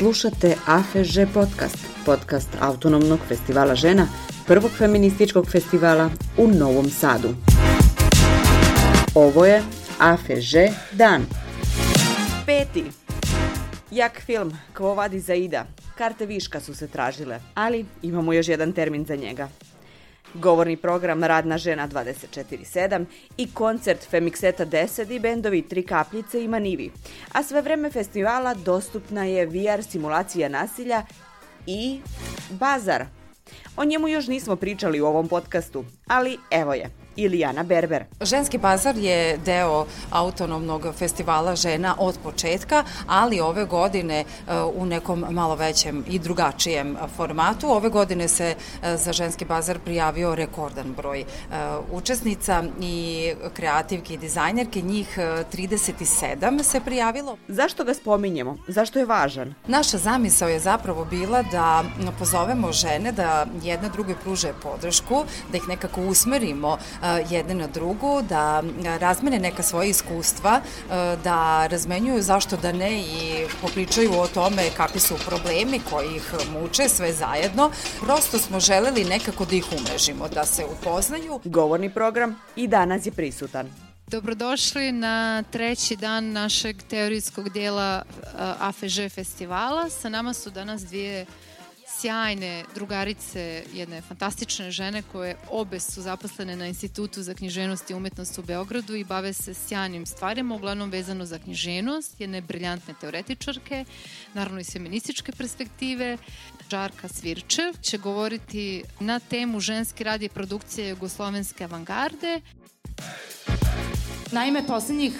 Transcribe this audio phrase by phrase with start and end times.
[0.00, 4.06] Slušate AFŽ podcast, podcast Autonomnog festivala žena,
[4.46, 7.28] prvog feminističkog festivala u Novom Sadu.
[9.14, 9.62] Ovo je
[9.98, 10.52] AFŽ
[10.92, 11.26] dan.
[12.46, 12.84] Peti.
[13.90, 15.66] Jak film, Kvo vadi za Ida.
[15.98, 19.48] Karte viška su se tražile, ali imamo još jedan termin za njega.
[20.34, 23.04] Govorni program Radna žena 24-7
[23.36, 26.90] i koncert Femikseta 10 i bendovi Tri kapljice i Manivi.
[27.32, 31.02] A sve vreme festivala dostupna je VR simulacija nasilja
[31.66, 32.00] i
[32.50, 33.04] bazar.
[33.76, 38.04] O njemu još nismo pričali u ovom podcastu, ali evo je– Ilijana Berber.
[38.20, 44.24] Ženski bazar je deo autonomnog festivala žena od početka, ali ove godine e,
[44.74, 47.70] u nekom malo većem i drugačijem formatu.
[47.70, 51.24] Ove godine se e, za ženski bazar prijavio rekordan broj e,
[51.92, 57.36] učesnica i kreativki i dizajnerke, njih 37 se prijavilo.
[57.48, 58.56] Zašto ga spominjemo?
[58.68, 59.54] Zašto je važan?
[59.66, 61.84] Naša zamisao je zapravo bila da
[62.18, 66.78] pozovemo žene da jedna druge pruže podršku, da ih nekako usmerimo
[67.30, 68.62] jedne na drugu, da
[69.00, 70.60] razmene neka svoje iskustva,
[71.24, 76.88] da razmenjuju zašto da ne i popričaju o tome kakvi su problemi koji ih muče
[76.88, 77.70] sve zajedno.
[78.00, 81.40] Prosto smo želeli nekako da ih umrežimo, da se upoznaju.
[81.44, 83.70] Govorni program i danas je prisutan.
[84.06, 88.02] Dobrodošli na treći dan našeg teorijskog dijela
[88.38, 89.90] AFŽ festivala.
[89.90, 91.26] Sa nama su danas dvije
[91.98, 98.38] sjajne drugarice, jedne fantastične žene koje obe su zaposlene na Institutu za književnost i umetnost
[98.38, 103.84] u Beogradu i bave se sjajnim stvarima, uglavnom vezano za književnost, jedne briljantne teoretičarke,
[104.34, 106.18] naravno iz feminističke perspektive.
[106.70, 112.40] Žarka Svirčev će govoriti na temu ženski rad i produkcije jugoslovenske avangarde.
[114.32, 115.12] Naime, poslednjih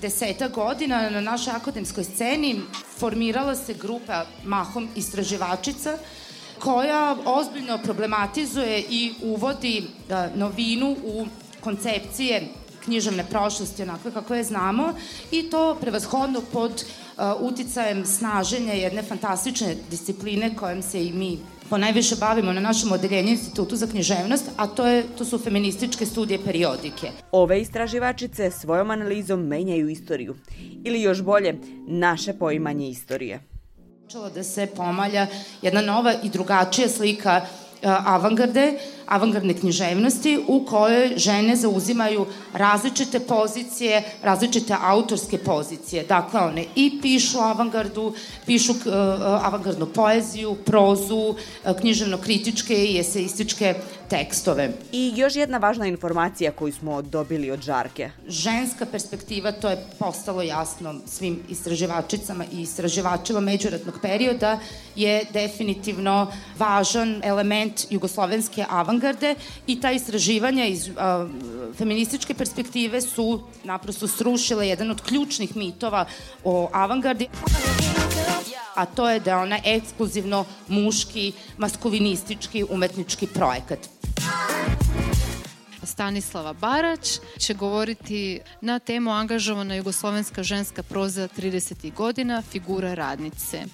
[0.00, 2.60] deseta godina na našoj akademskoj sceni
[2.98, 5.98] formirala se grupa mahom istraživačica
[6.58, 11.26] koja ozbiljno problematizuje i uvodi uh, novinu u
[11.60, 12.48] koncepcije
[12.84, 14.92] književne prošlosti onakve kako je znamo
[15.30, 21.38] i to prevashodno pod uh, uticajem snaženja jedne fantastične discipline kojom se i mi
[21.70, 26.38] ponajviše bavimo na našem odeljenju Institutu za književnost, a to, je, to su feminističke studije
[26.44, 27.10] periodike.
[27.32, 30.36] Ove istraživačice svojom analizom menjaju istoriju,
[30.84, 33.40] ili još bolje, naše poimanje istorije.
[34.04, 35.26] Počela da se pomalja
[35.62, 37.46] jedna nova i drugačija slika
[37.82, 38.78] avangarde,
[39.08, 46.04] avangardne književnosti u kojoj žene zauzimaju različite pozicije, različite autorske pozicije.
[46.04, 48.12] Dakle, one i pišu avangardu,
[48.46, 48.78] pišu uh,
[49.44, 51.36] avangardnu poeziju, prozu, uh,
[51.80, 53.74] književno-kritičke i eseističke
[54.08, 54.72] tekstove.
[54.92, 58.10] I još jedna važna informacija koju smo dobili od Žarke.
[58.28, 64.58] Ženska perspektiva, to je postalo jasno svim istraživačicama i istraživačima međuratnog perioda,
[64.96, 68.97] je definitivno važan element jugoslovenske avangarde
[69.66, 71.28] i ta istraživanja iz a,
[71.78, 76.06] feminističke perspektive su naprosto srušile jedan od ključnih mitova
[76.44, 77.28] o avangardi
[78.78, 83.78] a to je da je ona ekskluzivno muški, maskulinistički umetnički projekat.
[85.82, 91.94] Stanislava Barać će govoriti na temu angažovana jugoslovenska ženska proza 30.
[91.94, 93.64] godina, figura radnice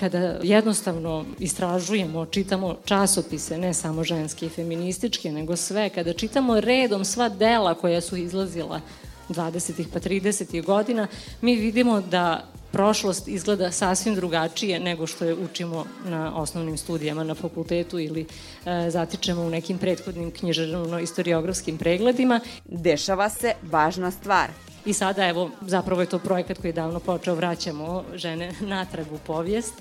[0.00, 7.04] kada jednostavno istražujemo, čitamo časopise, ne samo ženske i feminističke, nego sve, kada čitamo redom
[7.04, 8.80] sva dela koja su izlazila
[9.28, 9.84] 20.
[9.92, 10.64] pa 30.
[10.64, 11.06] godina,
[11.40, 17.34] mi vidimo da prošlost izgleda sasvim drugačije nego što je učimo na osnovnim studijama na
[17.34, 18.26] fakultetu ili
[18.66, 22.40] e, zatičemo u nekim prethodnim književno-istoriografskim pregledima.
[22.64, 24.50] Dešava se važna stvar.
[24.88, 29.18] I sada, evo, zapravo je to projekat koji je davno počeo, vraćamo žene natrag u
[29.26, 29.74] povijest.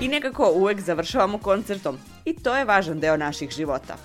[0.00, 1.98] I nekako uvek završavamo koncertom.
[2.24, 3.96] I to je važan deo naših života.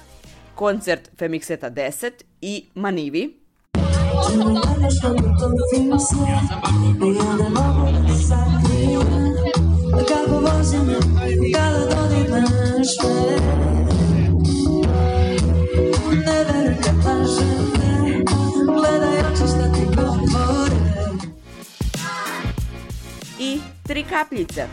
[0.55, 2.11] Koncert Femikseta 10
[2.41, 3.33] i Manivi,
[10.07, 10.87] Kako vozim
[11.53, 13.82] kada dodir naše
[24.13, 24.67] tri kapljice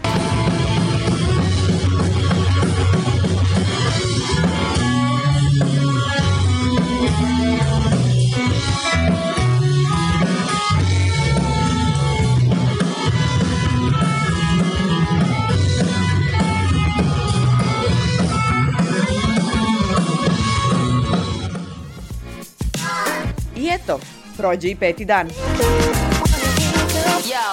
[23.56, 24.00] I eto,
[24.36, 25.28] prođe i peti dan.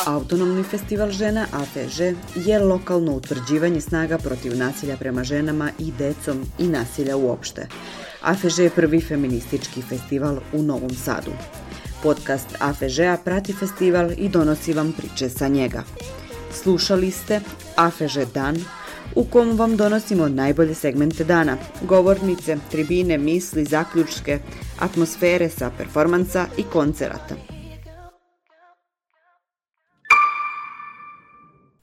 [0.05, 1.99] Autonomni festival žena AFŽ
[2.35, 7.67] je lokalno utvrđivanje snaga protiv nasilja prema ženama i decom i nasilja uopšte.
[8.21, 11.31] AFŽ je prvi feministički festival u Novom Sadu.
[12.03, 15.83] Podcast AFŽ-a prati festival i donosi vam priče sa njega.
[16.53, 17.41] Slušali ste
[17.75, 18.57] AFŽ Dan,
[19.15, 24.39] u kom vam donosimo najbolje segmente dana, govornice, tribine, misli, zaključke,
[24.79, 27.56] atmosfere sa performansa i koncerata.